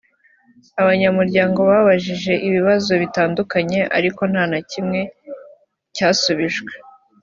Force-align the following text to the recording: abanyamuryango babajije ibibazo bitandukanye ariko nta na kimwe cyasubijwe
abanyamuryango 0.81 1.59
babajije 1.69 2.33
ibibazo 2.47 2.91
bitandukanye 3.01 3.79
ariko 3.97 4.21
nta 4.31 4.43
na 4.51 4.59
kimwe 4.69 5.01
cyasubijwe 5.95 6.71